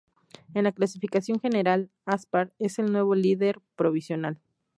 [0.55, 4.41] En la clasificación general, Aspar es el nuevo líder provisional.